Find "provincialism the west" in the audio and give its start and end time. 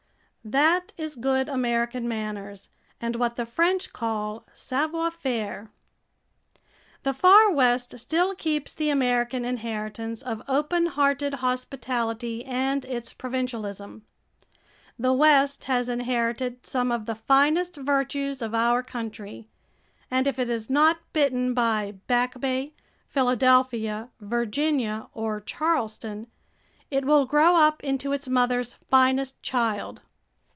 13.13-15.65